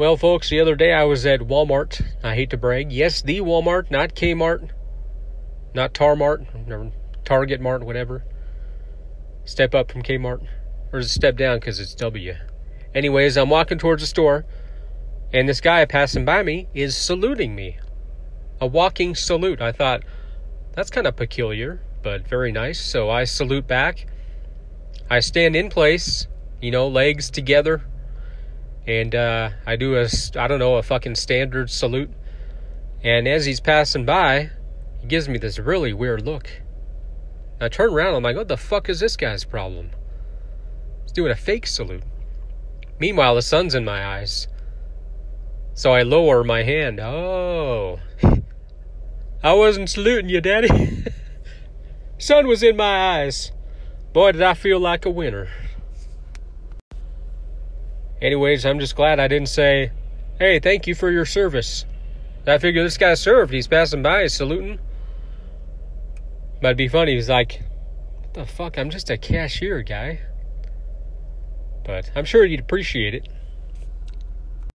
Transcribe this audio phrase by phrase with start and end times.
[0.00, 2.02] Well, folks, the other day I was at Walmart.
[2.24, 2.90] I hate to brag.
[2.90, 4.70] Yes, the Walmart, not Kmart,
[5.74, 6.90] not Tarmart, or
[7.26, 8.24] Target Mart, whatever.
[9.44, 10.40] Step up from Kmart.
[10.90, 12.34] Or step down because it's W.
[12.94, 14.46] Anyways, I'm walking towards the store,
[15.34, 17.78] and this guy passing by me is saluting me.
[18.58, 19.60] A walking salute.
[19.60, 20.02] I thought,
[20.72, 22.80] that's kind of peculiar, but very nice.
[22.80, 24.06] So I salute back.
[25.10, 26.26] I stand in place,
[26.62, 27.82] you know, legs together,
[28.86, 32.10] and uh, I do a I don't know a fucking standard salute.
[33.02, 34.50] And as he's passing by,
[35.00, 36.50] he gives me this really weird look.
[37.60, 39.90] I turn around, and I'm like, what the fuck is this guy's problem?
[41.02, 42.02] He's doing a fake salute.
[42.98, 44.48] Meanwhile, the sun's in my eyes.
[45.74, 47.00] So I lower my hand.
[47.00, 48.00] Oh.
[49.42, 51.04] I wasn't saluting you, Daddy.
[52.18, 53.52] sun was in my eyes.
[54.12, 55.48] Boy, did I feel like a winner.
[58.22, 59.92] Anyways, I'm just glad I didn't say,
[60.38, 61.86] hey, thank you for your service.
[62.46, 63.52] I figure this guy served.
[63.52, 64.78] He's passing by, he's saluting.
[66.60, 67.62] But it'd be funny, he's like,
[68.20, 68.78] what the fuck?
[68.78, 70.20] I'm just a cashier guy.
[71.84, 73.28] But I'm sure you'd appreciate it.